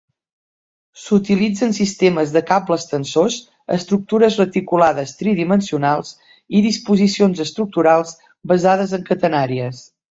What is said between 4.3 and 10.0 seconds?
reticulades tridimensionals, i disposicions estructurals basades en catenàries.